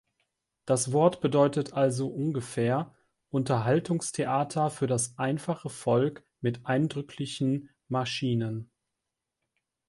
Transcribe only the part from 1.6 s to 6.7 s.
also ungefähr „Unterhaltungstheater für das einfache Volk mit